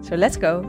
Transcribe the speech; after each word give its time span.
So 0.00 0.16
let's 0.16 0.36
go! 0.36 0.62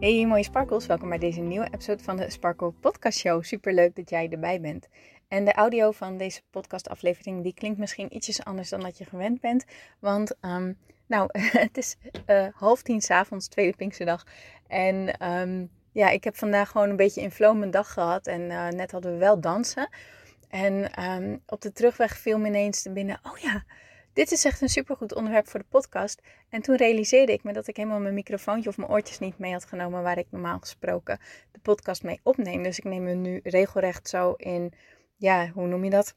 Hey 0.00 0.26
mooie 0.26 0.42
sparkles, 0.42 0.86
welkom 0.86 1.08
bij 1.08 1.18
deze 1.18 1.40
nieuwe 1.40 1.66
episode 1.66 2.02
van 2.02 2.16
de 2.16 2.30
Sparkle 2.30 2.70
Podcast 2.70 3.18
Show. 3.18 3.42
Super 3.42 3.74
leuk 3.74 3.96
dat 3.96 4.10
jij 4.10 4.28
erbij 4.28 4.60
bent. 4.60 4.88
En 5.28 5.44
de 5.44 5.52
audio 5.52 5.90
van 5.90 6.16
deze 6.16 6.40
podcast 6.50 6.88
aflevering 6.88 7.42
die 7.42 7.54
klinkt 7.54 7.78
misschien 7.78 8.14
ietsjes 8.16 8.44
anders 8.44 8.68
dan 8.68 8.80
dat 8.80 8.98
je 8.98 9.04
gewend 9.04 9.40
bent. 9.40 9.64
Want 9.98 10.34
ehm, 10.40 10.72
nou, 11.06 11.28
het 11.66 11.76
is 11.76 11.96
uh, 12.26 12.46
half 12.52 12.82
tien 12.82 13.00
s'avonds, 13.00 13.48
tweede 13.48 13.76
Pinksterdag. 13.76 14.26
En 14.66 15.26
um, 15.30 15.70
ja, 15.92 16.10
ik 16.10 16.24
heb 16.24 16.36
vandaag 16.36 16.70
gewoon 16.70 16.90
een 16.90 16.96
beetje 16.96 17.20
in 17.20 17.30
flow 17.30 17.58
mijn 17.58 17.70
dag 17.70 17.92
gehad. 17.92 18.26
En 18.26 18.40
uh, 18.40 18.68
net 18.68 18.90
hadden 18.90 19.12
we 19.12 19.18
wel 19.18 19.40
dansen. 19.40 19.88
En 20.48 21.04
um, 21.04 21.42
op 21.46 21.60
de 21.60 21.72
terugweg 21.72 22.16
viel 22.16 22.38
me 22.38 22.46
ineens 22.46 22.86
binnen, 22.92 23.20
oh 23.22 23.38
ja 23.38 23.64
dit 24.14 24.32
is 24.32 24.44
echt 24.44 24.60
een 24.60 24.68
supergoed 24.68 25.14
onderwerp 25.14 25.48
voor 25.48 25.60
de 25.60 25.66
podcast. 25.68 26.22
En 26.48 26.62
toen 26.62 26.76
realiseerde 26.76 27.32
ik 27.32 27.42
me 27.42 27.52
dat 27.52 27.66
ik 27.66 27.76
helemaal 27.76 28.00
mijn 28.00 28.14
microfoontje 28.14 28.68
of 28.68 28.76
mijn 28.76 28.90
oortjes 28.90 29.18
niet 29.18 29.38
mee 29.38 29.52
had 29.52 29.64
genomen 29.64 30.02
waar 30.02 30.18
ik 30.18 30.26
normaal 30.30 30.58
gesproken 30.58 31.18
de 31.52 31.58
podcast 31.58 32.02
mee 32.02 32.20
opneem. 32.22 32.62
Dus 32.62 32.78
ik 32.78 32.84
neem 32.84 33.06
hem 33.06 33.20
nu 33.20 33.40
regelrecht 33.42 34.08
zo 34.08 34.32
in, 34.32 34.72
ja, 35.16 35.48
hoe 35.48 35.66
noem 35.66 35.84
je 35.84 35.90
dat? 35.90 36.16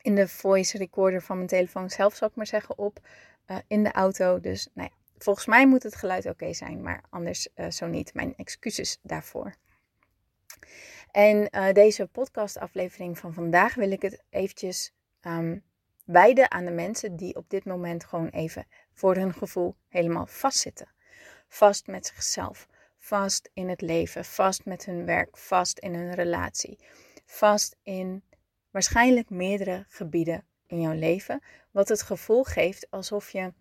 In 0.00 0.14
de 0.14 0.28
voice 0.28 0.78
recorder 0.78 1.22
van 1.22 1.36
mijn 1.36 1.48
telefoon 1.48 1.90
zelf, 1.90 2.14
zou 2.14 2.30
ik 2.30 2.36
maar 2.36 2.46
zeggen, 2.46 2.78
op 2.78 2.98
uh, 3.46 3.56
in 3.66 3.82
de 3.82 3.92
auto. 3.92 4.40
Dus 4.40 4.68
nou 4.74 4.88
ja, 4.90 4.96
volgens 5.18 5.46
mij 5.46 5.66
moet 5.66 5.82
het 5.82 5.94
geluid 5.94 6.26
oké 6.26 6.52
zijn, 6.52 6.82
maar 6.82 7.02
anders 7.10 7.48
uh, 7.54 7.70
zo 7.70 7.86
niet. 7.86 8.14
Mijn 8.14 8.34
excuses 8.36 8.98
daarvoor. 9.02 9.54
En 11.10 11.48
uh, 11.50 11.72
deze 11.72 12.06
podcastaflevering 12.06 13.18
van 13.18 13.34
vandaag 13.34 13.74
wil 13.74 13.90
ik 13.90 14.02
het 14.02 14.22
eventjes 14.30 14.92
um, 15.22 15.62
wijden 16.12 16.50
aan 16.50 16.64
de 16.64 16.70
mensen 16.70 17.16
die 17.16 17.36
op 17.36 17.50
dit 17.50 17.64
moment 17.64 18.04
gewoon 18.04 18.28
even 18.28 18.66
voor 18.92 19.14
hun 19.16 19.34
gevoel 19.34 19.76
helemaal 19.88 20.26
vastzitten. 20.26 20.88
Vast 21.48 21.86
met 21.86 22.06
zichzelf, 22.06 22.68
vast 22.96 23.50
in 23.52 23.68
het 23.68 23.80
leven, 23.80 24.24
vast 24.24 24.64
met 24.64 24.84
hun 24.84 25.04
werk, 25.04 25.36
vast 25.36 25.78
in 25.78 25.94
hun 25.94 26.14
relatie, 26.14 26.78
vast 27.24 27.76
in 27.82 28.22
waarschijnlijk 28.70 29.30
meerdere 29.30 29.84
gebieden 29.88 30.44
in 30.66 30.80
jouw 30.80 30.94
leven, 30.94 31.42
wat 31.70 31.88
het 31.88 32.02
gevoel 32.02 32.42
geeft 32.44 32.90
alsof 32.90 33.30
je 33.30 33.52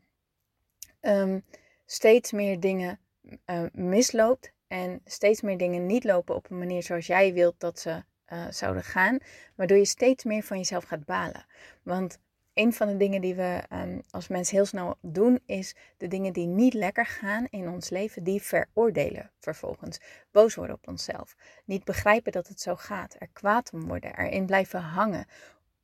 um, 1.01 1.45
steeds 1.85 2.31
meer 2.31 2.59
dingen 2.59 2.99
uh, 3.45 3.63
misloopt 3.71 4.51
en 4.67 5.01
steeds 5.05 5.41
meer 5.41 5.57
dingen 5.57 5.85
niet 5.85 6.03
lopen 6.03 6.35
op 6.35 6.49
een 6.49 6.57
manier 6.57 6.83
zoals 6.83 7.07
jij 7.07 7.33
wilt 7.33 7.59
dat 7.59 7.79
ze 7.79 8.03
uh, 8.33 8.45
zouden 8.49 8.83
gaan, 8.83 9.17
waardoor 9.55 9.77
je 9.77 9.85
steeds 9.85 10.23
meer 10.23 10.43
van 10.43 10.57
jezelf 10.57 10.83
gaat 10.83 11.05
balen. 11.05 11.45
Want 11.83 12.19
een 12.53 12.73
van 12.73 12.87
de 12.87 12.97
dingen 12.97 13.21
die 13.21 13.35
we 13.35 13.63
um, 13.73 14.01
als 14.09 14.27
mensen 14.27 14.55
heel 14.55 14.65
snel 14.65 14.97
doen, 15.01 15.39
is 15.45 15.75
de 15.97 16.07
dingen 16.07 16.33
die 16.33 16.47
niet 16.47 16.73
lekker 16.73 17.05
gaan 17.05 17.47
in 17.49 17.69
ons 17.69 17.89
leven, 17.89 18.23
die 18.23 18.41
veroordelen 18.41 19.31
vervolgens. 19.39 19.99
Boos 20.31 20.55
worden 20.55 20.75
op 20.75 20.87
onszelf. 20.87 21.35
Niet 21.65 21.83
begrijpen 21.83 22.31
dat 22.31 22.47
het 22.47 22.61
zo 22.61 22.75
gaat. 22.75 23.15
Er 23.19 23.27
kwaad 23.33 23.73
om 23.73 23.87
worden. 23.87 24.17
Erin 24.17 24.45
blijven 24.45 24.79
hangen. 24.79 25.25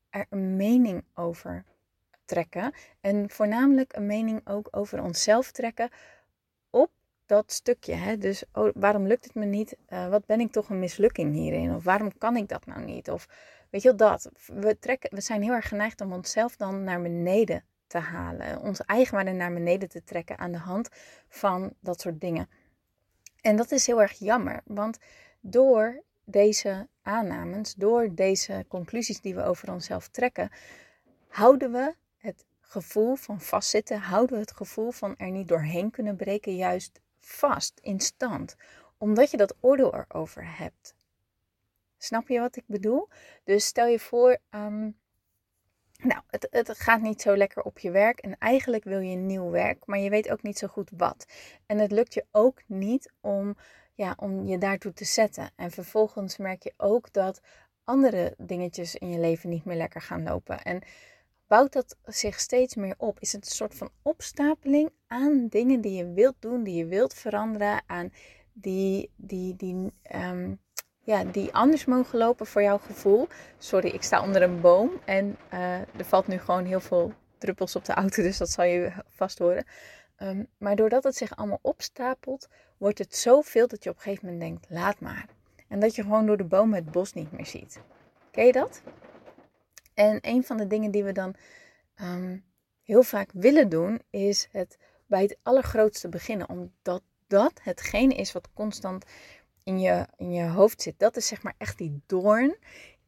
Er 0.09 0.25
een 0.29 0.55
mening 0.55 1.03
over 1.13 1.63
trekken. 2.25 2.73
En 3.01 3.29
voornamelijk 3.29 3.95
een 3.95 4.05
mening 4.05 4.41
ook 4.47 4.67
over 4.71 5.03
onszelf 5.03 5.51
trekken 5.51 5.89
op 6.69 6.91
dat 7.25 7.51
stukje. 7.51 7.93
Hè? 7.93 8.17
Dus 8.17 8.43
oh, 8.53 8.69
waarom 8.73 9.07
lukt 9.07 9.23
het 9.23 9.35
me 9.35 9.45
niet? 9.45 9.77
Uh, 9.89 10.09
wat 10.09 10.25
ben 10.25 10.39
ik 10.39 10.51
toch 10.51 10.69
een 10.69 10.79
mislukking 10.79 11.33
hierin? 11.33 11.75
Of 11.75 11.83
waarom 11.83 12.17
kan 12.17 12.35
ik 12.35 12.47
dat 12.47 12.65
nou 12.65 12.83
niet? 12.83 13.09
Of 13.09 13.27
Weet 13.69 13.81
je 13.81 13.87
wel 13.87 13.97
dat? 13.97 14.31
We, 14.45 14.79
trekken, 14.79 15.15
we 15.15 15.21
zijn 15.21 15.41
heel 15.41 15.53
erg 15.53 15.67
geneigd 15.67 16.01
om 16.01 16.13
onszelf 16.13 16.55
dan 16.55 16.83
naar 16.83 17.01
beneden 17.01 17.63
te 17.87 17.97
halen. 17.97 18.61
Onze 18.61 18.83
eigenwaarde 18.85 19.31
naar 19.31 19.53
beneden 19.53 19.89
te 19.89 20.03
trekken 20.03 20.37
aan 20.37 20.51
de 20.51 20.57
hand 20.57 20.89
van 21.29 21.73
dat 21.79 22.01
soort 22.01 22.21
dingen. 22.21 22.49
En 23.41 23.55
dat 23.55 23.71
is 23.71 23.87
heel 23.87 24.01
erg 24.01 24.13
jammer, 24.13 24.61
want 24.65 24.97
door 25.39 26.03
deze 26.23 26.87
aannames, 27.01 27.73
door 27.73 28.15
deze 28.15 28.65
conclusies 28.67 29.21
die 29.21 29.35
we 29.35 29.43
over 29.43 29.71
onszelf 29.71 30.07
trekken, 30.07 30.51
houden 31.27 31.71
we 31.71 31.95
het 32.17 32.45
gevoel 32.59 33.15
van 33.15 33.41
vastzitten, 33.41 33.99
houden 33.99 34.35
we 34.35 34.41
het 34.41 34.55
gevoel 34.55 34.91
van 34.91 35.15
er 35.17 35.31
niet 35.31 35.47
doorheen 35.47 35.91
kunnen 35.91 36.15
breken, 36.15 36.55
juist 36.55 36.99
vast, 37.19 37.79
in 37.81 37.99
stand, 37.99 38.55
omdat 38.97 39.31
je 39.31 39.37
dat 39.37 39.55
oordeel 39.59 39.95
erover 39.95 40.57
hebt. 40.57 40.95
Snap 41.97 42.27
je 42.27 42.39
wat 42.39 42.55
ik 42.55 42.63
bedoel? 42.67 43.07
Dus 43.43 43.65
stel 43.65 43.87
je 43.87 43.99
voor, 43.99 44.37
um, 44.49 44.97
nou, 45.97 46.21
het, 46.27 46.47
het 46.49 46.79
gaat 46.79 47.01
niet 47.01 47.21
zo 47.21 47.37
lekker 47.37 47.63
op 47.63 47.79
je 47.79 47.91
werk 47.91 48.19
en 48.19 48.37
eigenlijk 48.37 48.83
wil 48.83 48.99
je 48.99 49.15
nieuw 49.15 49.49
werk, 49.49 49.85
maar 49.85 49.99
je 49.99 50.09
weet 50.09 50.31
ook 50.31 50.43
niet 50.43 50.57
zo 50.57 50.67
goed 50.67 50.91
wat. 50.97 51.25
En 51.65 51.77
het 51.77 51.91
lukt 51.91 52.13
je 52.13 52.25
ook 52.31 52.61
niet 52.65 53.11
om, 53.21 53.55
ja, 53.93 54.13
om 54.17 54.45
je 54.45 54.57
daartoe 54.57 54.93
te 54.93 55.05
zetten. 55.05 55.51
En 55.55 55.71
vervolgens 55.71 56.37
merk 56.37 56.63
je 56.63 56.73
ook 56.77 57.13
dat 57.13 57.41
andere 57.83 58.33
dingetjes 58.37 58.95
in 58.95 59.09
je 59.09 59.19
leven 59.19 59.49
niet 59.49 59.65
meer 59.65 59.77
lekker 59.77 60.01
gaan 60.01 60.23
lopen. 60.23 60.61
En 60.61 60.81
bouwt 61.47 61.73
dat 61.73 61.97
zich 62.03 62.39
steeds 62.39 62.75
meer 62.75 62.95
op? 62.97 63.19
Is 63.19 63.31
het 63.31 63.45
een 63.45 63.51
soort 63.51 63.75
van 63.75 63.89
opstapeling 64.01 64.89
aan 65.07 65.47
dingen 65.47 65.81
die 65.81 65.97
je 65.97 66.13
wilt 66.13 66.35
doen, 66.39 66.63
die 66.63 66.75
je 66.75 66.85
wilt 66.85 67.13
veranderen, 67.13 67.83
aan 67.85 68.13
die, 68.53 69.11
die, 69.15 69.55
die, 69.55 69.93
um, 70.15 70.59
ja, 71.07 71.23
die 71.23 71.53
anders 71.53 71.85
mogen 71.85 72.17
lopen 72.17 72.45
voor 72.45 72.61
jouw 72.61 72.77
gevoel. 72.77 73.27
Sorry, 73.57 73.89
ik 73.89 74.03
sta 74.03 74.23
onder 74.23 74.41
een 74.41 74.61
boom 74.61 74.91
en 75.05 75.37
uh, 75.53 75.79
er 75.79 76.05
valt 76.05 76.27
nu 76.27 76.37
gewoon 76.37 76.65
heel 76.65 76.79
veel 76.79 77.13
druppels 77.37 77.75
op 77.75 77.85
de 77.85 77.93
auto, 77.93 78.23
dus 78.27 78.37
dat 78.37 78.49
zal 78.49 78.65
je 78.65 78.91
vast 79.09 79.39
horen. 79.39 79.65
Um, 80.17 80.47
maar 80.57 80.75
doordat 80.75 81.03
het 81.03 81.15
zich 81.15 81.35
allemaal 81.35 81.59
opstapelt, 81.61 82.47
wordt 82.77 82.97
het 82.97 83.15
zoveel 83.15 83.67
dat 83.67 83.83
je 83.83 83.89
op 83.89 83.95
een 83.95 84.01
gegeven 84.01 84.25
moment 84.25 84.43
denkt, 84.43 84.65
laat 84.69 84.99
maar. 84.99 85.25
En 85.67 85.79
dat 85.79 85.95
je 85.95 86.01
gewoon 86.01 86.25
door 86.25 86.37
de 86.37 86.43
bomen 86.43 86.75
het 86.75 86.91
bos 86.91 87.13
niet 87.13 87.31
meer 87.31 87.45
ziet. 87.45 87.79
Ken 88.31 88.45
je 88.45 88.51
dat? 88.51 88.81
En 89.93 90.19
een 90.21 90.43
van 90.43 90.57
de 90.57 90.67
dingen 90.67 90.91
die 90.91 91.03
we 91.03 91.11
dan 91.11 91.35
um, 92.01 92.43
heel 92.83 93.03
vaak 93.03 93.29
willen 93.33 93.69
doen, 93.69 94.01
is 94.09 94.47
het 94.51 94.77
bij 95.05 95.21
het 95.21 95.37
allergrootste 95.43 96.09
beginnen. 96.09 96.49
Omdat 96.49 97.01
dat 97.27 97.59
hetgene 97.61 98.15
is 98.15 98.31
wat 98.31 98.49
constant 98.53 99.05
in 99.67 99.79
je, 99.79 100.07
in 100.15 100.31
je 100.31 100.47
hoofd 100.47 100.81
zit. 100.81 100.99
Dat 100.99 101.15
is 101.15 101.27
zeg 101.27 101.41
maar 101.41 101.55
echt 101.57 101.77
die 101.77 102.01
doorn 102.05 102.57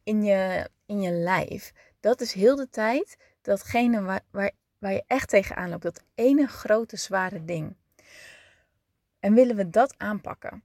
in 0.02 0.22
je, 0.22 0.68
in 0.86 1.00
je 1.00 1.10
lijf. 1.10 1.72
Dat 2.00 2.20
is 2.20 2.32
heel 2.32 2.56
de 2.56 2.68
tijd 2.68 3.16
datgene 3.42 4.02
waar, 4.02 4.20
waar, 4.30 4.50
waar 4.78 4.92
je 4.92 5.04
echt 5.06 5.28
tegenaan 5.28 5.70
loopt. 5.70 5.82
Dat 5.82 6.04
ene 6.14 6.46
grote 6.46 6.96
zware 6.96 7.44
ding. 7.44 7.76
En 9.20 9.34
willen 9.34 9.56
we 9.56 9.70
dat 9.70 9.94
aanpakken? 9.96 10.62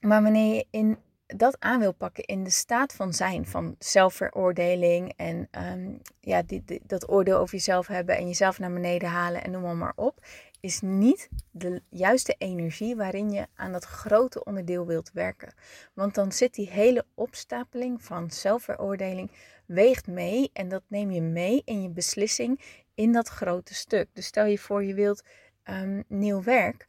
Maar 0.00 0.22
wanneer 0.22 0.54
je 0.54 0.66
in 0.70 0.98
dat 1.26 1.60
aan 1.60 1.80
wil 1.80 1.92
pakken 1.92 2.24
in 2.24 2.44
de 2.44 2.50
staat 2.50 2.92
van 2.92 3.12
zijn, 3.12 3.46
van 3.46 3.76
zelfveroordeling 3.78 5.12
en 5.16 5.48
um, 5.50 6.00
ja, 6.20 6.42
die, 6.42 6.64
dat 6.82 7.10
oordeel 7.10 7.38
over 7.38 7.54
jezelf 7.54 7.86
hebben 7.86 8.16
en 8.16 8.26
jezelf 8.26 8.58
naar 8.58 8.72
beneden 8.72 9.08
halen 9.08 9.44
en 9.44 9.50
noem 9.50 9.78
maar 9.78 9.92
op, 9.96 10.24
is 10.62 10.80
niet 10.80 11.28
de 11.50 11.82
juiste 11.88 12.34
energie 12.38 12.96
waarin 12.96 13.30
je 13.30 13.46
aan 13.54 13.72
dat 13.72 13.84
grote 13.84 14.44
onderdeel 14.44 14.86
wilt 14.86 15.10
werken. 15.12 15.54
Want 15.94 16.14
dan 16.14 16.32
zit 16.32 16.54
die 16.54 16.70
hele 16.70 17.04
opstapeling 17.14 18.02
van 18.04 18.30
zelfveroordeling 18.30 19.30
weegt 19.66 20.06
mee 20.06 20.50
en 20.52 20.68
dat 20.68 20.82
neem 20.86 21.10
je 21.10 21.20
mee 21.20 21.62
in 21.64 21.82
je 21.82 21.88
beslissing 21.88 22.60
in 22.94 23.12
dat 23.12 23.28
grote 23.28 23.74
stuk. 23.74 24.08
Dus 24.12 24.26
stel 24.26 24.44
je 24.44 24.58
voor 24.58 24.84
je 24.84 24.94
wilt 24.94 25.22
um, 25.64 26.04
nieuw 26.08 26.42
werk 26.42 26.88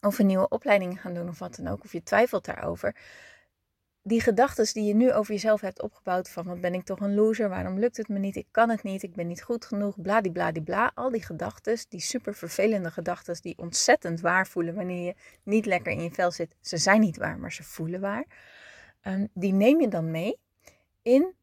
of 0.00 0.18
een 0.18 0.26
nieuwe 0.26 0.48
opleiding 0.48 1.00
gaan 1.00 1.14
doen 1.14 1.28
of 1.28 1.38
wat 1.38 1.56
dan 1.56 1.68
ook, 1.68 1.84
of 1.84 1.92
je 1.92 2.02
twijfelt 2.02 2.44
daarover 2.44 2.96
die 4.08 4.20
gedachten 4.20 4.72
die 4.72 4.84
je 4.84 4.94
nu 4.94 5.12
over 5.12 5.32
jezelf 5.32 5.60
hebt 5.60 5.82
opgebouwd 5.82 6.28
van 6.28 6.44
wat 6.44 6.60
ben 6.60 6.74
ik 6.74 6.84
toch 6.84 7.00
een 7.00 7.14
loser, 7.14 7.48
waarom 7.48 7.78
lukt 7.78 7.96
het 7.96 8.08
me 8.08 8.18
niet, 8.18 8.36
ik 8.36 8.46
kan 8.50 8.70
het 8.70 8.82
niet, 8.82 9.02
ik 9.02 9.14
ben 9.14 9.26
niet 9.26 9.42
goed 9.42 9.64
genoeg, 9.64 10.00
bladibladibla, 10.00 10.90
al 10.94 11.10
die 11.10 11.22
gedachten, 11.22 11.78
die 11.88 12.00
super 12.00 12.34
vervelende 12.34 12.90
gedachten 12.90 13.36
die 13.40 13.58
ontzettend 13.58 14.20
waar 14.20 14.46
voelen 14.46 14.74
wanneer 14.74 15.04
je 15.04 15.14
niet 15.42 15.66
lekker 15.66 15.92
in 15.92 16.02
je 16.02 16.10
vel 16.10 16.30
zit, 16.30 16.56
ze 16.60 16.76
zijn 16.76 17.00
niet 17.00 17.16
waar, 17.16 17.38
maar 17.38 17.52
ze 17.52 17.62
voelen 17.62 18.00
waar, 18.00 18.24
um, 19.02 19.28
die 19.34 19.52
neem 19.52 19.80
je 19.80 19.88
dan 19.88 20.10
mee 20.10 20.38
in 21.02 21.34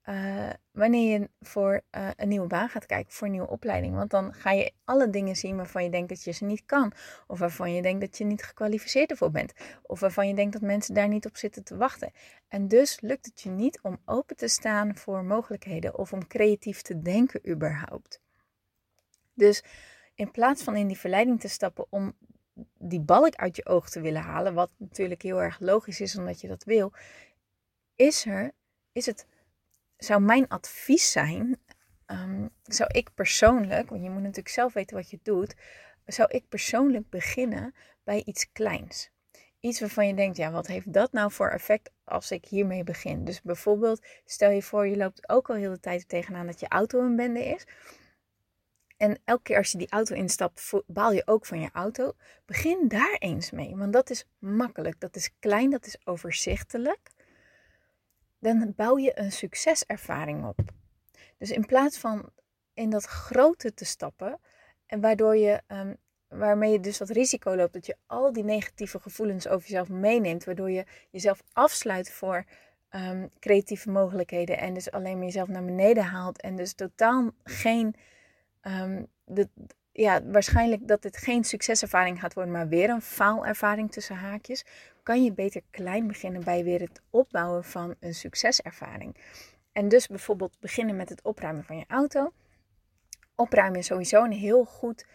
eh, 0.00 0.50
wanneer 0.70 1.20
je 1.20 1.30
voor 1.40 1.82
eh, 1.90 2.08
een 2.16 2.28
nieuwe 2.28 2.46
baan 2.46 2.68
gaat 2.68 2.86
kijken, 2.86 3.12
voor 3.12 3.26
een 3.26 3.32
nieuwe 3.32 3.48
opleiding. 3.48 3.94
Want 3.94 4.10
dan 4.10 4.34
ga 4.34 4.50
je 4.50 4.72
alle 4.84 5.10
dingen 5.10 5.36
zien 5.36 5.56
waarvan 5.56 5.84
je 5.84 5.90
denkt 5.90 6.08
dat 6.08 6.24
je 6.24 6.30
ze 6.30 6.44
niet 6.44 6.62
kan. 6.66 6.92
Of 7.26 7.38
waarvan 7.38 7.72
je 7.72 7.82
denkt 7.82 8.00
dat 8.00 8.18
je 8.18 8.24
niet 8.24 8.42
gekwalificeerd 8.42 9.10
ervoor 9.10 9.30
bent. 9.30 9.52
Of 9.82 10.00
waarvan 10.00 10.28
je 10.28 10.34
denkt 10.34 10.52
dat 10.52 10.62
mensen 10.62 10.94
daar 10.94 11.08
niet 11.08 11.26
op 11.26 11.36
zitten 11.36 11.64
te 11.64 11.76
wachten. 11.76 12.12
En 12.48 12.68
dus 12.68 13.00
lukt 13.00 13.26
het 13.26 13.40
je 13.40 13.50
niet 13.50 13.80
om 13.82 13.98
open 14.04 14.36
te 14.36 14.48
staan 14.48 14.96
voor 14.96 15.24
mogelijkheden 15.24 15.98
of 15.98 16.12
om 16.12 16.26
creatief 16.26 16.82
te 16.82 17.02
denken 17.02 17.48
überhaupt. 17.48 18.20
Dus 19.34 19.64
in 20.14 20.30
plaats 20.30 20.62
van 20.62 20.76
in 20.76 20.86
die 20.86 20.98
verleiding 20.98 21.40
te 21.40 21.48
stappen 21.48 21.86
om 21.88 22.14
die 22.78 23.00
balk 23.00 23.34
uit 23.34 23.56
je 23.56 23.66
oog 23.66 23.90
te 23.90 24.00
willen 24.00 24.22
halen, 24.22 24.54
wat 24.54 24.70
natuurlijk 24.76 25.22
heel 25.22 25.42
erg 25.42 25.60
logisch 25.60 26.00
is 26.00 26.16
omdat 26.16 26.40
je 26.40 26.48
dat 26.48 26.64
wil, 26.64 26.92
is 27.94 28.26
er, 28.26 28.52
is 28.92 29.06
het 29.06 29.26
zou 30.04 30.20
mijn 30.20 30.48
advies 30.48 31.10
zijn, 31.10 31.60
um, 32.06 32.50
zou 32.62 32.90
ik 32.92 33.14
persoonlijk, 33.14 33.90
want 33.90 34.02
je 34.02 34.10
moet 34.10 34.22
natuurlijk 34.22 34.48
zelf 34.48 34.72
weten 34.72 34.96
wat 34.96 35.10
je 35.10 35.18
doet, 35.22 35.54
zou 36.06 36.30
ik 36.30 36.48
persoonlijk 36.48 37.10
beginnen 37.10 37.74
bij 38.04 38.22
iets 38.24 38.52
kleins. 38.52 39.10
Iets 39.60 39.80
waarvan 39.80 40.06
je 40.06 40.14
denkt, 40.14 40.36
ja, 40.36 40.50
wat 40.50 40.66
heeft 40.66 40.92
dat 40.92 41.12
nou 41.12 41.32
voor 41.32 41.48
effect 41.48 41.90
als 42.04 42.30
ik 42.30 42.44
hiermee 42.44 42.84
begin? 42.84 43.24
Dus 43.24 43.42
bijvoorbeeld, 43.42 44.06
stel 44.24 44.50
je 44.50 44.62
voor, 44.62 44.86
je 44.86 44.96
loopt 44.96 45.28
ook 45.28 45.50
al 45.50 45.56
heel 45.56 45.70
de 45.70 45.80
tijd 45.80 46.08
tegenaan 46.08 46.46
dat 46.46 46.60
je 46.60 46.68
auto 46.68 47.00
een 47.00 47.16
bende 47.16 47.44
is. 47.44 47.66
En 48.96 49.18
elke 49.24 49.42
keer 49.42 49.56
als 49.56 49.72
je 49.72 49.78
die 49.78 49.90
auto 49.90 50.14
instapt, 50.14 50.72
baal 50.86 51.12
je 51.12 51.26
ook 51.26 51.46
van 51.46 51.60
je 51.60 51.70
auto. 51.72 52.12
Begin 52.46 52.88
daar 52.88 53.16
eens 53.18 53.50
mee, 53.50 53.76
want 53.76 53.92
dat 53.92 54.10
is 54.10 54.26
makkelijk, 54.38 55.00
dat 55.00 55.16
is 55.16 55.30
klein, 55.38 55.70
dat 55.70 55.86
is 55.86 56.06
overzichtelijk 56.06 57.10
dan 58.40 58.72
bouw 58.76 58.98
je 58.98 59.18
een 59.18 59.32
succeservaring 59.32 60.44
op. 60.46 60.58
Dus 61.38 61.50
in 61.50 61.66
plaats 61.66 61.98
van 61.98 62.30
in 62.74 62.90
dat 62.90 63.04
grote 63.04 63.74
te 63.74 63.84
stappen, 63.84 64.38
en 64.86 65.00
waardoor 65.00 65.36
je, 65.36 65.62
um, 65.68 65.96
waarmee 66.28 66.72
je 66.72 66.80
dus 66.80 66.98
dat 66.98 67.10
risico 67.10 67.56
loopt 67.56 67.72
dat 67.72 67.86
je 67.86 67.96
al 68.06 68.32
die 68.32 68.44
negatieve 68.44 69.00
gevoelens 69.00 69.48
over 69.48 69.68
jezelf 69.68 69.88
meeneemt, 69.88 70.44
waardoor 70.44 70.70
je 70.70 70.84
jezelf 71.10 71.42
afsluit 71.52 72.10
voor 72.10 72.44
um, 72.90 73.30
creatieve 73.38 73.90
mogelijkheden 73.90 74.58
en 74.58 74.74
dus 74.74 74.90
alleen 74.90 75.16
maar 75.16 75.24
jezelf 75.24 75.48
naar 75.48 75.64
beneden 75.64 76.04
haalt 76.04 76.40
en 76.40 76.56
dus 76.56 76.72
totaal 76.72 77.30
geen, 77.44 77.94
um, 78.62 79.06
de, 79.24 79.48
ja, 79.92 80.22
waarschijnlijk 80.24 80.88
dat 80.88 81.02
dit 81.02 81.16
geen 81.16 81.44
succeservaring 81.44 82.20
gaat 82.20 82.34
worden, 82.34 82.52
maar 82.52 82.68
weer 82.68 82.90
een 82.90 83.02
faalervaring 83.02 83.92
tussen 83.92 84.16
haakjes, 84.16 84.64
kan 85.02 85.24
je 85.24 85.32
beter 85.32 85.62
klein 85.70 86.06
beginnen 86.06 86.44
bij 86.44 86.64
weer 86.64 86.80
het 86.80 87.02
opbouwen 87.10 87.64
van 87.64 87.94
een 88.00 88.14
succeservaring. 88.14 89.16
En 89.72 89.88
dus 89.88 90.06
bijvoorbeeld 90.06 90.56
beginnen 90.60 90.96
met 90.96 91.08
het 91.08 91.22
opruimen 91.22 91.64
van 91.64 91.76
je 91.76 91.84
auto. 91.88 92.32
Opruimen 93.34 93.78
is 93.78 93.86
sowieso 93.86 94.24
een 94.24 94.32
heel 94.32 94.64
goed, 94.64 95.06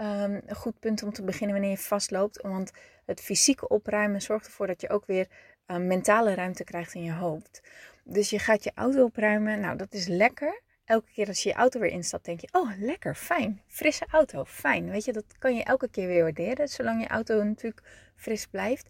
um, 0.00 0.42
goed 0.48 0.78
punt 0.78 1.02
om 1.02 1.12
te 1.12 1.22
beginnen 1.22 1.56
wanneer 1.56 1.76
je 1.76 1.82
vastloopt. 1.82 2.42
Want 2.42 2.70
het 3.06 3.20
fysieke 3.20 3.68
opruimen 3.68 4.22
zorgt 4.22 4.46
ervoor 4.46 4.66
dat 4.66 4.80
je 4.80 4.88
ook 4.88 5.06
weer 5.06 5.28
um, 5.66 5.86
mentale 5.86 6.34
ruimte 6.34 6.64
krijgt 6.64 6.94
in 6.94 7.02
je 7.02 7.12
hoofd. 7.12 7.62
Dus 8.04 8.30
je 8.30 8.38
gaat 8.38 8.64
je 8.64 8.72
auto 8.74 9.04
opruimen. 9.04 9.60
Nou, 9.60 9.76
dat 9.76 9.92
is 9.92 10.06
lekker 10.06 10.62
elke 10.88 11.10
keer 11.12 11.26
als 11.26 11.42
je 11.42 11.48
je 11.48 11.54
auto 11.54 11.80
weer 11.80 11.90
instapt, 11.90 12.24
denk 12.24 12.40
je: 12.40 12.48
Oh, 12.52 12.70
lekker, 12.78 13.14
fijn. 13.14 13.62
Frisse 13.66 14.06
auto, 14.10 14.44
fijn. 14.44 14.90
Weet 14.90 15.04
je, 15.04 15.12
dat 15.12 15.38
kan 15.38 15.54
je 15.54 15.62
elke 15.62 15.88
keer 15.88 16.06
weer 16.06 16.22
waarderen, 16.22 16.68
zolang 16.68 17.02
je 17.02 17.08
auto 17.08 17.42
natuurlijk 17.42 18.10
fris 18.16 18.46
blijft. 18.46 18.88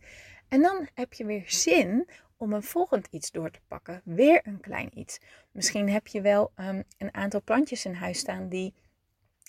En 0.48 0.62
dan 0.62 0.88
heb 0.94 1.12
je 1.12 1.24
weer 1.24 1.42
zin 1.46 2.08
om 2.36 2.52
een 2.52 2.62
volgend 2.62 3.06
iets 3.10 3.30
door 3.30 3.50
te 3.50 3.60
pakken. 3.68 4.00
Weer 4.04 4.40
een 4.42 4.60
klein 4.60 4.98
iets. 4.98 5.20
Misschien 5.50 5.90
heb 5.90 6.06
je 6.06 6.20
wel 6.20 6.52
um, 6.56 6.84
een 6.98 7.14
aantal 7.14 7.42
plantjes 7.42 7.84
in 7.84 7.94
huis 7.94 8.18
staan 8.18 8.48
die, 8.48 8.74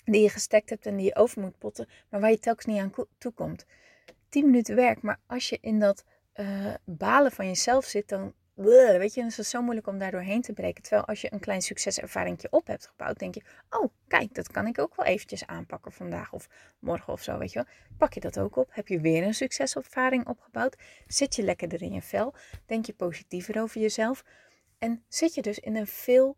die 0.04 0.22
je 0.22 0.28
gestekt 0.28 0.70
hebt 0.70 0.86
en 0.86 0.96
die 0.96 1.06
je 1.06 1.16
over 1.16 1.40
moet 1.40 1.58
potten, 1.58 1.88
maar 2.08 2.20
waar 2.20 2.30
je 2.30 2.38
telkens 2.38 2.66
niet 2.66 2.80
aan 2.80 2.92
toe 3.18 3.32
komt. 3.32 3.66
10 4.28 4.44
minuten 4.44 4.76
werk, 4.76 5.02
maar 5.02 5.20
als 5.26 5.48
je 5.48 5.58
in 5.60 5.78
dat 5.78 6.04
uh, 6.34 6.74
balen 6.84 7.32
van 7.32 7.46
jezelf 7.46 7.84
zit, 7.84 8.08
dan 8.08 8.34
weet 8.64 9.14
je, 9.14 9.20
dan 9.20 9.28
is 9.28 9.36
het 9.36 9.46
zo 9.46 9.62
moeilijk 9.62 9.86
om 9.86 9.98
daar 9.98 10.10
doorheen 10.10 10.42
te 10.42 10.52
breken. 10.52 10.82
Terwijl 10.82 11.04
als 11.04 11.20
je 11.20 11.32
een 11.32 11.40
klein 11.40 11.62
succeservaring 11.62 12.46
op 12.50 12.66
hebt 12.66 12.86
gebouwd, 12.86 13.18
denk 13.18 13.34
je, 13.34 13.42
oh 13.70 13.90
kijk, 14.08 14.34
dat 14.34 14.50
kan 14.50 14.66
ik 14.66 14.78
ook 14.78 14.96
wel 14.96 15.06
eventjes 15.06 15.46
aanpakken 15.46 15.92
vandaag 15.92 16.32
of 16.32 16.48
morgen 16.78 17.12
of 17.12 17.22
zo, 17.22 17.38
weet 17.38 17.52
je 17.52 17.64
wel. 17.64 17.74
Pak 17.96 18.12
je 18.12 18.20
dat 18.20 18.38
ook 18.38 18.56
op, 18.56 18.68
heb 18.70 18.88
je 18.88 19.00
weer 19.00 19.22
een 19.22 19.34
succeservaring 19.34 20.26
opgebouwd, 20.26 20.76
zit 21.06 21.36
je 21.36 21.42
lekkerder 21.42 21.82
in 21.82 21.92
je 21.92 22.02
vel, 22.02 22.34
denk 22.66 22.86
je 22.86 22.92
positiever 22.92 23.60
over 23.60 23.80
jezelf 23.80 24.24
en 24.78 25.04
zit 25.08 25.34
je 25.34 25.42
dus 25.42 25.58
in 25.58 25.76
een 25.76 25.86
veel, 25.86 26.36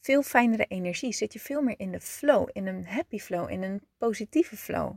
veel 0.00 0.22
fijnere 0.22 0.64
energie, 0.64 1.12
zit 1.12 1.32
je 1.32 1.40
veel 1.40 1.62
meer 1.62 1.78
in 1.78 1.92
de 1.92 2.00
flow, 2.00 2.48
in 2.52 2.66
een 2.66 2.86
happy 2.86 3.18
flow, 3.18 3.50
in 3.50 3.62
een 3.62 3.82
positieve 3.98 4.56
flow. 4.56 4.96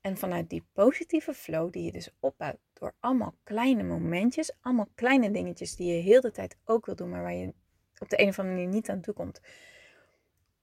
En 0.00 0.16
vanuit 0.16 0.50
die 0.50 0.64
positieve 0.72 1.34
flow 1.34 1.72
die 1.72 1.84
je 1.84 1.92
dus 1.92 2.10
opbouwt 2.20 2.58
door 2.78 2.94
allemaal 3.00 3.34
kleine 3.42 3.82
momentjes, 3.82 4.52
allemaal 4.60 4.88
kleine 4.94 5.30
dingetjes 5.30 5.76
die 5.76 5.92
je 5.92 6.02
heel 6.02 6.20
de 6.20 6.30
tijd 6.30 6.56
ook 6.64 6.86
wil 6.86 6.94
doen, 6.94 7.10
maar 7.10 7.22
waar 7.22 7.34
je 7.34 7.54
op 7.98 8.08
de 8.08 8.20
een 8.20 8.28
of 8.28 8.38
andere 8.38 8.56
manier 8.56 8.74
niet 8.74 8.88
aan 8.88 9.00
toe 9.00 9.14
komt. 9.14 9.40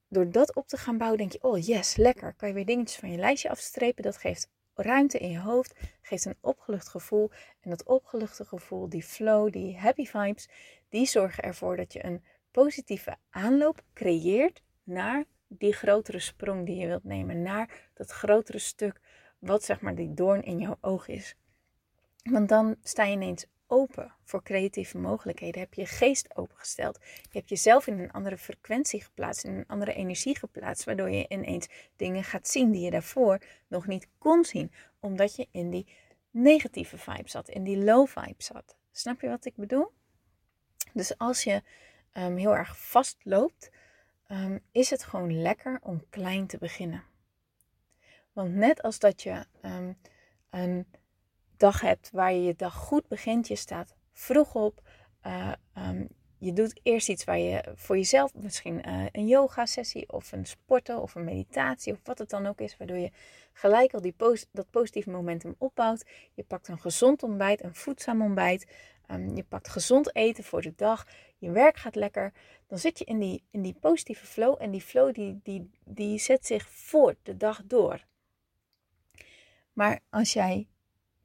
Door 0.08 0.32
dat 0.32 0.56
op 0.56 0.68
te 0.68 0.78
gaan 0.78 0.98
bouwen, 0.98 1.20
denk 1.20 1.32
je: 1.32 1.44
oh 1.44 1.66
yes, 1.66 1.96
lekker. 1.96 2.34
Kan 2.34 2.48
je 2.48 2.54
weer 2.54 2.66
dingetjes 2.66 3.00
van 3.00 3.12
je 3.12 3.18
lijstje 3.18 3.50
afstrepen. 3.50 4.04
Dat 4.04 4.18
geeft 4.18 4.50
ruimte 4.74 5.18
in 5.18 5.32
je 5.32 5.40
hoofd, 5.40 5.76
geeft 6.02 6.26
een 6.26 6.38
opgelucht 6.42 6.90
gevoel. 6.90 7.32
En 7.62 7.70
dat 7.70 7.84
opgeluchte 7.84 8.46
gevoel, 8.46 8.90
die 8.90 9.04
flow, 9.04 9.52
die 9.52 9.78
happy 9.78 10.06
vibes, 10.06 10.50
die 10.90 11.06
zorgen 11.06 11.44
ervoor 11.44 11.76
dat 11.78 11.94
je 11.94 12.06
een 12.06 12.24
positieve 12.52 13.16
aanloop 13.30 13.82
creëert 13.94 14.62
naar 14.84 15.24
die 15.48 15.74
grotere 15.74 16.20
sprong 16.20 16.66
die 16.66 16.76
je 16.76 16.88
wilt 16.88 17.04
nemen. 17.04 17.42
Naar 17.42 17.90
dat 17.94 18.12
grotere 18.12 18.60
stuk 18.60 19.02
wat 19.40 19.64
zeg 19.64 19.82
maar 19.82 19.96
die 19.96 20.14
doorn 20.14 20.44
in 20.44 20.60
jouw 20.60 20.78
oog 20.82 21.08
is. 21.08 21.36
Want 22.32 22.50
dan 22.50 22.76
sta 22.84 23.04
je 23.04 23.12
ineens 23.12 23.46
open 23.68 24.14
voor 24.24 24.44
creatieve 24.44 24.98
mogelijkheden. 24.98 25.62
Heb 25.62 25.74
je 25.74 25.82
je 25.82 25.88
geest 25.88 26.36
opengesteld. 26.36 27.00
Je 27.04 27.38
hebt 27.38 27.50
jezelf 27.50 27.88
in 27.88 28.00
een 28.00 28.12
andere 28.12 28.38
frequentie 28.38 29.04
geplaatst, 29.04 29.44
in 29.44 29.54
een 29.54 29.68
andere 29.68 29.94
energie 29.94 30.38
geplaatst, 30.38 30.84
waardoor 30.84 31.10
je 31.10 31.26
ineens 31.28 31.68
dingen 31.96 32.24
gaat 32.24 32.48
zien 32.48 32.72
die 32.72 32.82
je 32.82 32.92
daarvoor 32.92 33.42
nog 33.68 33.88
niet 33.88 34.08
kon 34.18 34.46
zien, 34.46 34.72
omdat 35.00 35.36
je 35.36 35.48
in 35.52 35.70
die 35.70 35.88
negatieve 36.32 36.98
vibe 36.98 37.30
zat, 37.30 37.50
in 37.50 37.64
die 37.64 37.84
low 37.84 38.08
vibe 38.08 38.44
zat. 38.44 38.76
Snap 38.92 39.22
je 39.22 39.28
wat 39.28 39.46
ik 39.46 39.56
bedoel? 39.56 39.92
Dus 40.94 41.18
als 41.18 41.44
je 41.44 41.62
um, 42.14 42.38
heel 42.38 42.56
erg 42.56 42.90
vastloopt, 42.90 43.72
um, 44.28 44.60
is 44.72 44.90
het 44.90 45.04
gewoon 45.04 45.42
lekker 45.42 45.80
om 45.82 46.10
klein 46.10 46.48
te 46.48 46.58
beginnen. 46.58 47.04
Want 48.34 48.56
net 48.56 48.82
als 48.82 49.00
dat 49.00 49.24
je 49.24 49.46
um, 49.62 49.98
een 50.50 50.88
dag 51.58 51.82
hebt 51.82 52.10
waar 52.12 52.34
je 52.34 52.44
je 52.44 52.56
dag 52.56 52.74
goed 52.74 53.08
begint, 53.08 53.48
je 53.48 53.56
staat 53.56 53.96
vroeg 54.12 54.56
op, 54.56 54.82
uh, 55.26 55.52
um, 55.78 56.08
je 56.38 56.54
doet 56.54 56.80
eerst 56.84 57.10
iets 57.10 57.24
waar 57.24 57.38
je 57.38 57.74
voor 57.76 57.96
jezelf, 57.96 58.34
misschien 58.34 58.90
uh, 58.90 59.06
een 59.12 59.28
yoga 59.28 59.66
sessie 59.66 60.12
of 60.12 60.32
een 60.32 60.46
sporten 60.46 61.02
of 61.02 61.16
een 61.16 61.24
meditatie 61.24 61.94
of 61.94 62.00
wat 62.04 62.18
het 62.18 62.30
dan 62.30 62.46
ook 62.46 62.60
is, 62.60 62.78
waardoor 62.78 62.98
je 62.98 63.12
gelijk 63.54 63.94
al 63.94 64.02
die 64.02 64.16
dat 64.52 64.70
positieve 64.70 65.10
momentum 65.10 65.56
opbouwt. 65.58 66.06
Je 66.34 66.44
pakt 66.44 66.68
een 66.68 66.80
gezond 66.80 67.24
ontbijt, 67.24 67.64
een 67.64 67.76
voedzaam 67.76 68.22
ontbijt. 68.22 68.68
Um, 69.12 69.36
je 69.36 69.44
pakt 69.44 69.70
gezond 69.70 70.16
eten 70.16 70.44
voor 70.44 70.62
de 70.62 70.74
dag. 70.76 71.08
Je 71.38 71.52
werk 71.52 71.78
gaat 71.78 71.96
lekker. 71.96 72.34
Dan 72.68 72.80
zit 72.80 73.00
je 73.00 73.06
in 73.06 73.20
die, 73.20 73.44
in 73.52 73.62
die 73.62 73.78
positieve 73.80 74.26
flow. 74.26 74.56
En 74.60 74.72
die 74.72 74.82
flow 74.82 75.14
die, 75.14 75.40
die, 75.44 75.70
die 75.84 76.20
zet 76.20 76.46
zich 76.46 76.70
voort 76.70 77.18
de 77.24 77.38
dag 77.38 77.62
door. 77.66 78.06
Maar 79.74 80.00
als 80.10 80.34
jij 80.34 80.68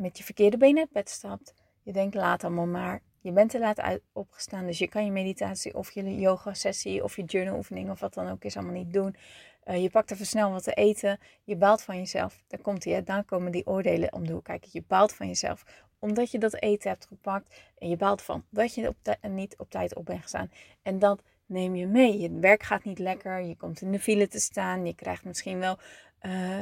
met 0.01 0.19
je 0.19 0.25
verkeerde 0.25 0.57
been 0.57 0.79
uit 0.79 0.93
bed 0.93 1.09
stapt, 1.09 1.55
je 1.83 1.93
denkt 1.93 2.15
laat 2.15 2.45
allemaal 2.45 2.67
maar, 2.67 3.03
je 3.21 3.33
bent 3.33 3.51
te 3.51 3.59
laat 3.59 3.99
opgestaan, 4.13 4.67
dus 4.67 4.79
je 4.79 4.89
kan 4.89 5.05
je 5.05 5.11
meditatie 5.11 5.75
of 5.75 5.91
je 5.91 6.15
yoga 6.15 6.55
sessie 6.55 7.05
of 7.05 7.17
je 7.17 7.25
journal 7.25 7.57
oefening 7.57 7.91
of 7.91 8.01
wat 8.01 8.15
dan 8.15 8.31
ook 8.31 8.45
is 8.45 8.57
allemaal 8.57 8.75
niet 8.75 8.93
doen. 8.93 9.17
Uh, 9.65 9.83
je 9.83 9.91
pakt 9.91 10.11
even 10.11 10.27
snel 10.27 10.51
wat 10.51 10.63
te 10.63 10.73
eten, 10.73 11.19
je 11.45 11.57
baalt 11.57 11.83
van 11.83 11.97
jezelf. 11.97 12.43
Dan 12.49 12.61
komt 12.61 12.83
die, 12.83 13.03
dan 13.03 13.25
komen 13.25 13.53
die 13.53 13.67
oordelen 13.67 14.13
om 14.13 14.27
de 14.27 14.33
hoek 14.33 14.45
kijken. 14.45 14.71
Je 14.73 14.83
baalt 14.87 15.13
van 15.15 15.27
jezelf 15.27 15.65
omdat 16.01 16.31
je 16.31 16.39
dat 16.39 16.61
eten 16.61 16.91
hebt 16.91 17.07
gepakt 17.07 17.61
en 17.79 17.89
je 17.89 17.97
baalt 17.97 18.23
van 18.23 18.45
dat 18.51 18.75
je 18.75 18.95
niet 19.29 19.59
op 19.59 19.71
tijd 19.71 19.95
op 19.95 20.05
bent 20.05 20.23
gestaan. 20.23 20.51
En 20.83 20.99
dat 20.99 21.23
neem 21.47 21.75
je 21.75 21.87
mee. 21.87 22.19
Je 22.19 22.39
werk 22.39 22.63
gaat 22.63 22.85
niet 22.85 22.99
lekker, 22.99 23.41
je 23.41 23.57
komt 23.57 23.81
in 23.81 23.93
de 23.93 24.01
file 24.01 24.29
te 24.29 24.41
staan, 24.41 24.87
je 24.87 24.95
krijgt 24.95 25.25
misschien 25.25 25.59
wel 25.59 25.79
uh, 26.23 26.61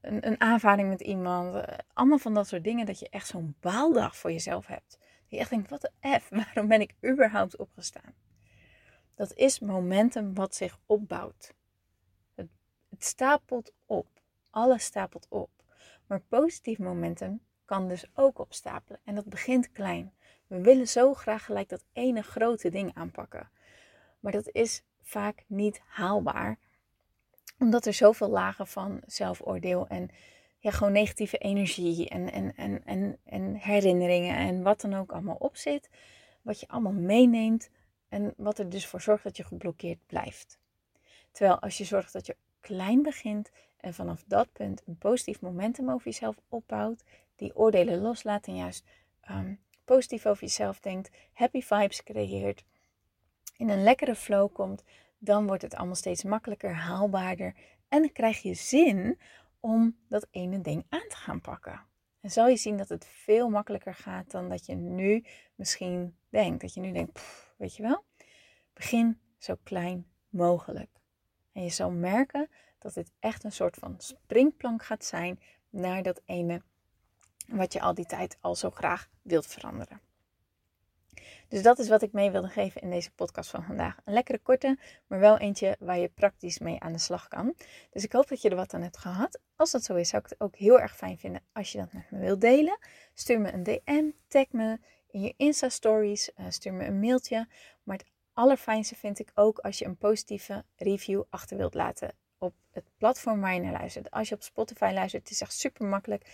een, 0.00 0.26
een 0.26 0.40
aanvaring 0.40 0.88
met 0.88 1.00
iemand. 1.00 1.54
Uh, 1.54 1.62
allemaal 1.92 2.18
van 2.18 2.34
dat 2.34 2.48
soort 2.48 2.64
dingen 2.64 2.86
dat 2.86 2.98
je 2.98 3.08
echt 3.08 3.26
zo'n 3.26 3.54
baaldag 3.60 4.16
voor 4.16 4.32
jezelf 4.32 4.66
hebt. 4.66 4.98
Die 5.00 5.08
je 5.28 5.38
echt 5.38 5.50
denkt, 5.50 5.70
wat 5.70 5.80
de 5.80 6.18
F, 6.20 6.28
waarom 6.44 6.68
ben 6.68 6.80
ik 6.80 6.94
überhaupt 7.04 7.56
opgestaan? 7.56 8.14
Dat 9.14 9.34
is 9.34 9.60
momentum 9.60 10.34
wat 10.34 10.54
zich 10.54 10.78
opbouwt. 10.86 11.54
Het, 12.34 12.48
het 12.88 13.04
stapelt 13.04 13.72
op. 13.86 14.06
Alles 14.50 14.84
stapelt 14.84 15.26
op. 15.28 15.50
Maar 16.06 16.20
positief 16.20 16.78
momentum 16.78 17.40
kan 17.64 17.88
dus 17.88 18.04
ook 18.14 18.38
opstapelen. 18.38 19.00
En 19.04 19.14
dat 19.14 19.24
begint 19.24 19.72
klein. 19.72 20.12
We 20.46 20.60
willen 20.60 20.88
zo 20.88 21.14
graag 21.14 21.44
gelijk 21.44 21.68
dat 21.68 21.84
ene 21.92 22.22
grote 22.22 22.70
ding 22.70 22.94
aanpakken. 22.94 23.50
Maar 24.20 24.32
dat 24.32 24.48
is 24.52 24.82
vaak 25.02 25.44
niet 25.46 25.80
haalbaar. 25.84 26.58
Omdat 27.62 27.86
er 27.86 27.92
zoveel 27.92 28.28
lagen 28.28 28.66
van 28.66 29.00
zelfoordeel 29.06 29.86
en 29.86 30.10
ja, 30.58 30.70
gewoon 30.70 30.92
negatieve 30.92 31.38
energie 31.38 32.08
en, 32.08 32.32
en, 32.32 32.56
en, 32.56 32.84
en, 32.84 33.18
en 33.24 33.54
herinneringen 33.54 34.36
en 34.36 34.62
wat 34.62 34.80
dan 34.80 34.94
ook 34.94 35.12
allemaal 35.12 35.36
op 35.38 35.56
zit. 35.56 35.88
Wat 36.42 36.60
je 36.60 36.68
allemaal 36.68 36.92
meeneemt 36.92 37.70
en 38.08 38.34
wat 38.36 38.58
er 38.58 38.68
dus 38.68 38.86
voor 38.86 39.00
zorgt 39.00 39.24
dat 39.24 39.36
je 39.36 39.44
geblokkeerd 39.44 40.06
blijft. 40.06 40.58
Terwijl 41.30 41.58
als 41.58 41.78
je 41.78 41.84
zorgt 41.84 42.12
dat 42.12 42.26
je 42.26 42.36
klein 42.60 43.02
begint 43.02 43.50
en 43.76 43.94
vanaf 43.94 44.24
dat 44.26 44.52
punt 44.52 44.82
een 44.86 44.98
positief 44.98 45.40
momentum 45.40 45.90
over 45.90 46.06
jezelf 46.06 46.36
opbouwt, 46.48 47.04
die 47.36 47.56
oordelen 47.56 48.00
loslaat 48.00 48.46
en 48.46 48.56
juist 48.56 48.84
um, 49.30 49.60
positief 49.84 50.26
over 50.26 50.42
jezelf 50.42 50.80
denkt, 50.80 51.10
happy 51.32 51.60
vibes 51.60 52.02
creëert, 52.02 52.64
in 53.56 53.68
een 53.68 53.82
lekkere 53.82 54.14
flow 54.14 54.52
komt, 54.52 54.84
dan 55.24 55.46
wordt 55.46 55.62
het 55.62 55.74
allemaal 55.74 55.94
steeds 55.94 56.24
makkelijker, 56.24 56.74
haalbaarder 56.74 57.54
en 57.88 58.00
dan 58.00 58.12
krijg 58.12 58.42
je 58.42 58.54
zin 58.54 59.18
om 59.60 59.96
dat 60.08 60.26
ene 60.30 60.60
ding 60.60 60.84
aan 60.88 61.08
te 61.08 61.16
gaan 61.16 61.40
pakken. 61.40 61.86
En 62.20 62.30
zal 62.30 62.48
je 62.48 62.56
zien 62.56 62.76
dat 62.76 62.88
het 62.88 63.06
veel 63.06 63.48
makkelijker 63.48 63.94
gaat 63.94 64.30
dan 64.30 64.48
dat 64.48 64.66
je 64.66 64.74
nu 64.74 65.24
misschien 65.54 66.16
denkt. 66.28 66.60
Dat 66.60 66.74
je 66.74 66.80
nu 66.80 66.92
denkt, 66.92 67.20
weet 67.56 67.76
je 67.76 67.82
wel, 67.82 68.04
begin 68.72 69.20
zo 69.38 69.54
klein 69.62 70.06
mogelijk. 70.28 70.90
En 71.52 71.62
je 71.62 71.70
zal 71.70 71.90
merken 71.90 72.48
dat 72.78 72.94
dit 72.94 73.12
echt 73.20 73.44
een 73.44 73.52
soort 73.52 73.76
van 73.76 73.94
springplank 73.98 74.84
gaat 74.84 75.04
zijn 75.04 75.40
naar 75.70 76.02
dat 76.02 76.22
ene 76.24 76.62
wat 77.46 77.72
je 77.72 77.80
al 77.80 77.94
die 77.94 78.06
tijd 78.06 78.36
al 78.40 78.54
zo 78.54 78.70
graag 78.70 79.10
wilt 79.22 79.46
veranderen. 79.46 80.00
Dus 81.52 81.62
dat 81.62 81.78
is 81.78 81.88
wat 81.88 82.02
ik 82.02 82.12
mee 82.12 82.30
wilde 82.30 82.48
geven 82.48 82.80
in 82.80 82.90
deze 82.90 83.10
podcast 83.10 83.50
van 83.50 83.62
vandaag. 83.62 83.96
Een 84.04 84.12
lekkere 84.12 84.38
korte, 84.38 84.78
maar 85.06 85.18
wel 85.18 85.38
eentje 85.38 85.76
waar 85.78 85.98
je 85.98 86.08
praktisch 86.08 86.58
mee 86.58 86.80
aan 86.80 86.92
de 86.92 86.98
slag 86.98 87.28
kan. 87.28 87.54
Dus 87.90 88.04
ik 88.04 88.12
hoop 88.12 88.28
dat 88.28 88.42
je 88.42 88.50
er 88.50 88.56
wat 88.56 88.74
aan 88.74 88.82
hebt 88.82 88.98
gehad. 88.98 89.40
Als 89.56 89.70
dat 89.70 89.84
zo 89.84 89.94
is, 89.94 90.08
zou 90.08 90.22
ik 90.24 90.30
het 90.30 90.40
ook 90.40 90.56
heel 90.56 90.80
erg 90.80 90.96
fijn 90.96 91.18
vinden 91.18 91.42
als 91.52 91.72
je 91.72 91.78
dat 91.78 91.92
met 91.92 92.10
me 92.10 92.18
wilt 92.18 92.40
delen. 92.40 92.78
Stuur 93.14 93.40
me 93.40 93.52
een 93.52 93.62
DM, 93.62 94.10
tag 94.28 94.46
me 94.50 94.78
in 95.10 95.20
je 95.20 95.34
Insta-stories, 95.36 96.30
uh, 96.36 96.46
stuur 96.48 96.72
me 96.72 96.84
een 96.84 97.00
mailtje. 97.00 97.46
Maar 97.82 97.96
het 97.96 98.06
allerfijnste 98.32 98.94
vind 98.94 99.18
ik 99.18 99.30
ook 99.34 99.58
als 99.58 99.78
je 99.78 99.84
een 99.84 99.96
positieve 99.96 100.64
review 100.76 101.22
achter 101.30 101.56
wilt 101.56 101.74
laten 101.74 102.14
op 102.38 102.54
het 102.70 102.84
platform 102.98 103.40
waar 103.40 103.54
je 103.54 103.60
naar 103.60 103.72
luistert. 103.72 104.10
Als 104.10 104.28
je 104.28 104.34
op 104.34 104.42
Spotify 104.42 104.90
luistert, 104.94 105.22
het 105.22 105.32
is 105.32 105.40
echt 105.40 105.52
super 105.52 105.86
makkelijk 105.86 106.24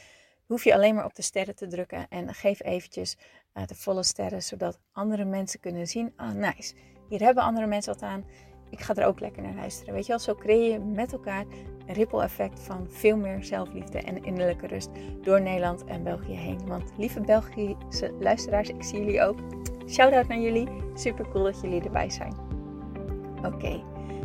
hoef 0.49 0.65
je 0.65 0.75
alleen 0.75 0.95
maar 0.95 1.05
op 1.05 1.15
de 1.15 1.23
sterren 1.23 1.55
te 1.55 1.67
drukken 1.67 2.07
en 2.09 2.35
geef 2.35 2.63
eventjes 2.63 3.17
de 3.67 3.75
volle 3.75 4.03
sterren, 4.03 4.43
zodat 4.43 4.81
andere 4.93 5.25
mensen 5.25 5.61
kunnen 5.61 5.87
zien, 5.87 6.13
ah 6.17 6.33
nice, 6.33 6.75
hier 7.09 7.21
hebben 7.21 7.45
andere 7.45 7.67
mensen 7.67 7.93
wat 7.93 8.03
aan, 8.03 8.25
ik 8.71 8.81
ga 8.81 8.95
er 8.95 9.07
ook 9.07 9.21
lekker 9.21 9.43
naar 9.43 9.55
luisteren. 9.55 9.95
Weet 9.95 10.07
je 10.07 10.09
wel, 10.09 10.19
zo 10.19 10.35
creëer 10.35 10.73
je 10.73 10.79
met 10.79 11.13
elkaar 11.13 11.45
een 11.87 11.95
ripple 11.95 12.23
effect 12.23 12.61
van 12.61 12.87
veel 12.89 13.17
meer 13.17 13.45
zelfliefde 13.45 13.99
en 13.99 14.25
innerlijke 14.25 14.67
rust 14.67 14.91
door 15.23 15.41
Nederland 15.41 15.85
en 15.85 16.03
België 16.03 16.35
heen. 16.35 16.67
Want 16.67 16.93
lieve 16.97 17.21
Belgische 17.21 18.15
luisteraars, 18.21 18.69
ik 18.69 18.83
zie 18.83 18.99
jullie 18.99 19.23
ook. 19.23 19.39
Shout-out 19.87 20.29
naar 20.29 20.39
jullie, 20.41 20.69
super 20.95 21.29
cool 21.29 21.45
dat 21.45 21.61
jullie 21.61 21.83
erbij 21.83 22.11
zijn. 22.11 22.35
Oké, 23.45 23.83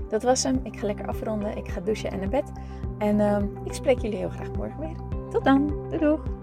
dat 0.09 0.23
was 0.23 0.43
hem. 0.43 0.59
Ik 0.63 0.79
ga 0.79 0.85
lekker 0.85 1.07
afronden. 1.07 1.57
Ik 1.57 1.67
ga 1.67 1.79
douchen 1.79 2.11
en 2.11 2.19
naar 2.19 2.29
bed. 2.29 2.51
En 2.97 3.19
uh, 3.19 3.37
ik 3.65 3.73
spreek 3.73 3.99
jullie 3.99 4.17
heel 4.17 4.29
graag 4.29 4.51
morgen 4.51 4.79
weer. 4.79 4.95
Tot 5.29 5.43
dan. 5.43 5.67
Doei 5.67 5.97
doeg. 5.97 6.42